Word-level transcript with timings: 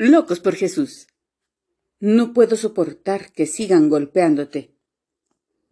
Locos 0.00 0.38
por 0.38 0.54
Jesús. 0.54 1.08
No 1.98 2.32
puedo 2.32 2.56
soportar 2.56 3.32
que 3.32 3.46
sigan 3.46 3.88
golpeándote. 3.88 4.76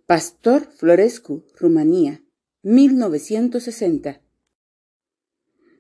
Pastor 0.05 0.67
Florescu, 0.67 1.45
Rumanía, 1.55 2.25
1960. 2.62 4.20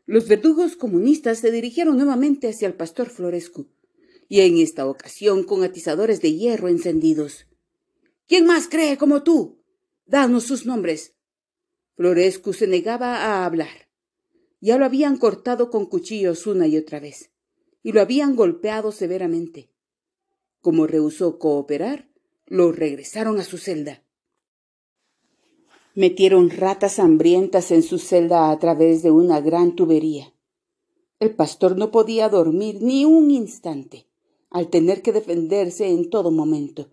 Los 0.04 0.28
verdugos 0.28 0.76
comunistas 0.76 1.40
se 1.40 1.50
dirigieron 1.50 1.96
nuevamente 1.96 2.48
hacia 2.48 2.68
el 2.68 2.74
pastor 2.74 3.10
Florescu, 3.10 3.66
y 4.28 4.42
en 4.42 4.58
esta 4.58 4.86
ocasión 4.86 5.42
con 5.42 5.64
atizadores 5.64 6.22
de 6.22 6.34
hierro 6.34 6.68
encendidos. 6.68 7.48
¿Quién 8.28 8.46
más 8.46 8.68
cree 8.68 8.96
como 8.96 9.24
tú? 9.24 9.60
Danos 10.04 10.44
sus 10.44 10.66
nombres. 10.66 11.16
Florescu 11.96 12.52
se 12.52 12.68
negaba 12.68 13.24
a 13.24 13.44
hablar. 13.44 13.88
Ya 14.60 14.78
lo 14.78 14.84
habían 14.84 15.16
cortado 15.16 15.68
con 15.68 15.86
cuchillos 15.86 16.46
una 16.46 16.68
y 16.68 16.76
otra 16.76 17.00
vez 17.00 17.32
y 17.86 17.92
lo 17.92 18.00
habían 18.00 18.34
golpeado 18.34 18.90
severamente. 18.90 19.70
Como 20.60 20.88
rehusó 20.88 21.38
cooperar, 21.38 22.10
lo 22.46 22.72
regresaron 22.72 23.38
a 23.38 23.44
su 23.44 23.58
celda. 23.58 24.02
Metieron 25.94 26.50
ratas 26.50 26.98
hambrientas 26.98 27.70
en 27.70 27.84
su 27.84 28.00
celda 28.00 28.50
a 28.50 28.58
través 28.58 29.04
de 29.04 29.12
una 29.12 29.40
gran 29.40 29.76
tubería. 29.76 30.34
El 31.20 31.36
pastor 31.36 31.78
no 31.78 31.92
podía 31.92 32.28
dormir 32.28 32.82
ni 32.82 33.04
un 33.04 33.30
instante, 33.30 34.08
al 34.50 34.66
tener 34.66 35.00
que 35.00 35.12
defenderse 35.12 35.86
en 35.88 36.10
todo 36.10 36.32
momento. 36.32 36.88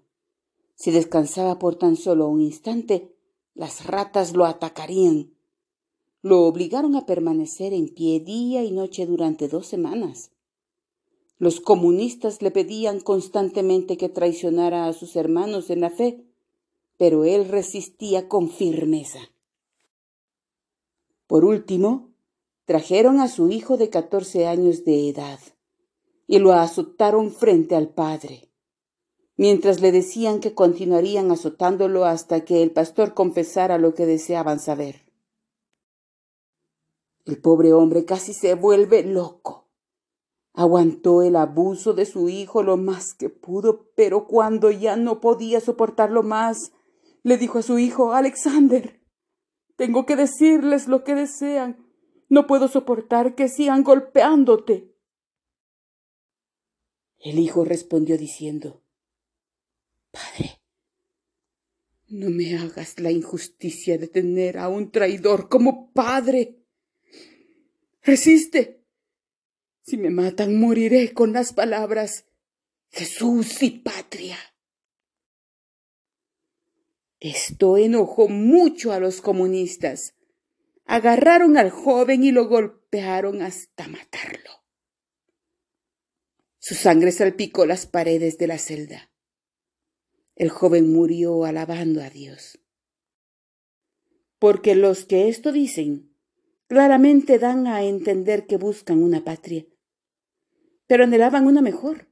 Si 0.75 0.91
descansaba 0.91 1.57
por 1.57 1.73
tan 1.73 1.95
solo 1.95 2.27
un 2.27 2.39
instante, 2.39 3.16
las 3.55 3.88
ratas 3.88 4.35
lo 4.35 4.45
atacarían. 4.45 5.33
Lo 6.21 6.41
obligaron 6.41 6.95
a 6.95 7.07
permanecer 7.07 7.73
en 7.73 7.89
pie 7.89 8.19
día 8.19 8.63
y 8.63 8.69
noche 8.69 9.07
durante 9.07 9.47
dos 9.47 9.66
semanas. 9.66 10.30
Los 11.39 11.59
comunistas 11.59 12.41
le 12.41 12.51
pedían 12.51 12.99
constantemente 12.99 13.97
que 13.97 14.09
traicionara 14.09 14.88
a 14.88 14.94
sus 14.94 15.16
hermanos 15.16 15.69
en 15.69 15.81
la 15.81 15.89
fe, 15.89 16.23
pero 16.97 17.25
él 17.25 17.47
resistía 17.49 18.27
con 18.27 18.49
firmeza. 18.49 19.19
Por 21.27 21.43
último, 21.43 22.11
trajeron 22.66 23.19
a 23.19 23.27
su 23.27 23.49
hijo 23.49 23.77
de 23.77 23.89
catorce 23.89 24.45
años 24.45 24.85
de 24.85 25.09
edad 25.09 25.39
y 26.27 26.39
lo 26.39 26.53
azotaron 26.53 27.31
frente 27.31 27.75
al 27.75 27.89
padre, 27.89 28.49
mientras 29.36 29.81
le 29.81 29.91
decían 29.91 30.39
que 30.39 30.53
continuarían 30.53 31.31
azotándolo 31.31 32.05
hasta 32.05 32.45
que 32.45 32.61
el 32.61 32.71
pastor 32.71 33.13
confesara 33.13 33.80
lo 33.80 33.93
que 33.95 34.05
deseaban 34.05 34.59
saber. 34.59 35.02
El 37.25 37.41
pobre 37.41 37.73
hombre 37.73 38.05
casi 38.05 38.33
se 38.33 38.53
vuelve 38.53 39.03
loco 39.03 39.62
Aguantó 40.53 41.23
el 41.23 41.35
abuso 41.35 41.93
de 41.93 42.05
su 42.05 42.29
hijo 42.29 42.61
lo 42.61 42.77
más 42.77 43.15
que 43.15 43.29
pudo, 43.29 43.91
pero 43.95 44.27
cuando 44.27 44.69
ya 44.69 44.95
no 44.95 45.19
podía 45.19 45.59
soportarlo 45.59 46.21
más, 46.21 46.73
le 47.23 47.37
dijo 47.37 47.59
a 47.59 47.63
su 47.63 47.79
hijo 47.79 48.13
Alexander 48.13 49.01
Tengo 49.75 50.05
que 50.05 50.15
decirles 50.15 50.87
lo 50.87 51.03
que 51.03 51.15
desean. 51.15 51.87
No 52.29 52.45
puedo 52.45 52.67
soportar 52.67 53.33
que 53.33 53.49
sigan 53.49 53.83
golpeándote. 53.83 54.93
El 57.17 57.39
hijo 57.39 57.65
respondió 57.65 58.17
diciendo 58.17 58.83
Padre, 60.11 60.61
no 62.09 62.29
me 62.29 62.55
hagas 62.55 62.99
la 62.99 63.09
injusticia 63.09 63.97
de 63.97 64.07
tener 64.07 64.59
a 64.59 64.69
un 64.69 64.91
traidor 64.91 65.49
como 65.49 65.91
padre. 65.93 66.63
Resiste. 68.03 68.83
Si 69.84 69.98
me 69.98 70.09
matan, 70.09 70.56
moriré 70.56 71.14
con 71.14 71.34
las 71.34 71.52
palabras 71.52 72.26
Jesús 72.89 73.62
y 73.62 73.70
patria. 73.72 74.38
Esto 77.20 77.78
enojó 77.78 78.30
mucho 78.30 78.93
a 78.93 78.99
los 78.99 79.20
comunistas. 79.20 80.16
Agarraron 80.86 81.58
al 81.58 81.70
joven 81.70 82.23
y 82.23 82.32
lo 82.32 82.48
golpearon 82.48 83.42
hasta 83.42 83.89
matarlo. 83.89 84.52
Su 86.60 86.76
sangre 86.76 87.11
salpicó 87.11 87.66
las 87.66 87.86
paredes 87.86 88.38
de 88.38 88.48
la 88.48 88.58
celda. 88.58 89.11
El 90.36 90.49
joven 90.49 90.93
murió 90.93 91.43
alabando 91.43 92.02
a 92.02 92.10
Dios. 92.10 92.58
Porque 94.39 94.76
los 94.76 95.04
que 95.04 95.27
esto 95.27 95.52
dicen 95.52 96.16
claramente 96.67 97.38
dan 97.38 97.67
a 97.67 97.83
entender 97.83 98.48
que 98.48 98.58
buscan 98.58 99.04
una 99.04 99.23
patria 99.23 99.66
pero 100.88 101.04
anhelaban 101.04 101.48
una 101.48 101.61
mejor, 101.61 102.08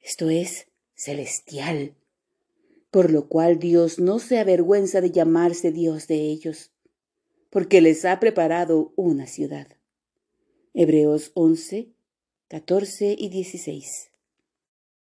esto 0.00 0.30
es, 0.30 0.68
celestial, 0.94 1.94
por 2.90 3.10
lo 3.10 3.28
cual 3.28 3.58
Dios 3.58 3.98
no 3.98 4.18
se 4.18 4.38
avergüenza 4.38 5.00
de 5.00 5.10
llamarse 5.10 5.72
Dios 5.72 6.06
de 6.06 6.16
ellos, 6.16 6.72
porque 7.50 7.80
les 7.80 8.04
ha 8.04 8.18
preparado 8.20 8.92
una 8.96 9.26
ciudad. 9.26 9.68
Hebreos 10.74 11.32
11, 11.34 11.92
14 12.48 13.16
y 13.18 13.28
16. 13.28 14.10